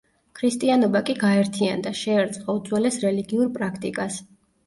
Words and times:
ქრისტიანობა 0.37 1.01
კი 1.09 1.15
გაერთიანდა, 1.23 1.91
შეერწყა 1.99 2.55
უძველეს 2.61 2.99
რელიგიურ 3.05 3.51
პრაქტიკას. 3.59 4.19